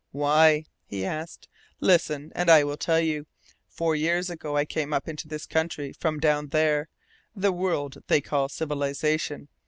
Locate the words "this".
5.27-5.45